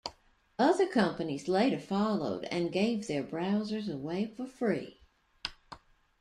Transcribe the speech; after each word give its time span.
Other 0.57 0.87
companies 0.87 1.47
later 1.47 1.77
followed 1.77 2.45
and 2.45 2.71
gave 2.71 3.05
their 3.05 3.23
browsers 3.23 3.87
away 3.87 4.25
for 4.25 4.47
free. 4.47 5.01